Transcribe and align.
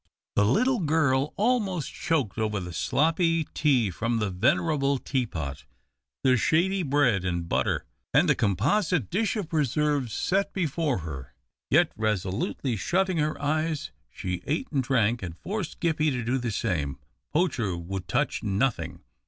The 0.35 0.45
little 0.45 0.79
girl 0.79 1.31
almost 1.37 1.93
choked 1.93 2.39
over 2.39 2.59
the 2.59 2.73
sloppy 2.73 3.43
tea 3.53 3.91
from 3.91 4.17
the 4.17 4.31
venerable 4.31 4.97
teapot, 4.97 5.65
the 6.23 6.37
shady 6.37 6.81
bread 6.81 7.23
and 7.23 7.47
butter, 7.47 7.85
and 8.11 8.27
the 8.27 8.33
composite 8.33 9.11
dish 9.11 9.35
of 9.35 9.47
preserves 9.47 10.11
set 10.11 10.53
before 10.53 10.97
her, 11.05 11.35
yet 11.69 11.91
resolutely 11.95 12.75
shutting 12.75 13.17
her 13.17 13.39
eyes 13.39 13.91
she 14.11 14.41
ate 14.47 14.71
and 14.71 14.81
drank, 14.81 15.21
and 15.21 15.37
forced 15.37 15.79
Gippie 15.79 16.09
to 16.09 16.23
do 16.23 16.39
the 16.39 16.49
same. 16.49 16.97
Poacher 17.31 17.77
would 17.77 18.07
touch 18.07 18.41
nothing. 18.41 19.03